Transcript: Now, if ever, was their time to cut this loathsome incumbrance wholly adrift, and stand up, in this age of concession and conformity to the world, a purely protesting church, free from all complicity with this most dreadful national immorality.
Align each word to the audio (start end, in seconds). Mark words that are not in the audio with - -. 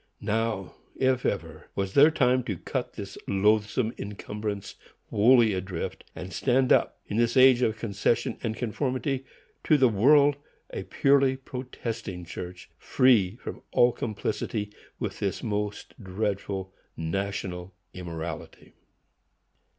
Now, 0.23 0.73
if 0.95 1.27
ever, 1.27 1.67
was 1.75 1.93
their 1.93 2.09
time 2.09 2.41
to 2.45 2.57
cut 2.57 2.93
this 2.93 3.19
loathsome 3.27 3.93
incumbrance 3.99 4.73
wholly 5.11 5.53
adrift, 5.53 6.03
and 6.15 6.33
stand 6.33 6.73
up, 6.73 6.97
in 7.05 7.17
this 7.17 7.37
age 7.37 7.61
of 7.61 7.77
concession 7.77 8.39
and 8.41 8.55
conformity 8.57 9.25
to 9.63 9.77
the 9.77 9.89
world, 9.89 10.37
a 10.71 10.85
purely 10.85 11.37
protesting 11.37 12.25
church, 12.25 12.71
free 12.79 13.35
from 13.35 13.61
all 13.73 13.91
complicity 13.91 14.73
with 14.97 15.19
this 15.19 15.43
most 15.43 15.93
dreadful 16.03 16.73
national 16.97 17.75
immorality. 17.93 18.73